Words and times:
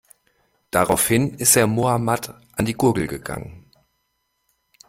Daraufhin 0.71 1.35
ist 1.35 1.55
er 1.55 1.67
Mohammad 1.67 2.33
an 2.53 2.65
die 2.65 2.73
Gurgel 2.73 3.05
gegangen. 3.05 3.69